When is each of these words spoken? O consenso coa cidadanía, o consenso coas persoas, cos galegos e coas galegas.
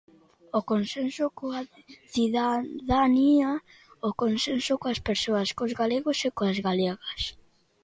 O 0.59 0.61
consenso 0.71 1.23
coa 1.39 1.61
cidadanía, 2.13 3.51
o 4.07 4.09
consenso 4.21 4.73
coas 4.81 4.99
persoas, 5.07 5.49
cos 5.57 5.71
galegos 5.79 6.17
e 6.27 6.29
coas 6.37 6.57
galegas. 6.67 7.21